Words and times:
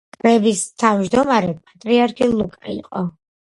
კრების 0.21 0.61
თავმჯდომარე 0.83 1.53
პატრიარქი 1.59 2.33
ლუკა 2.35 2.77
იყო. 2.81 3.07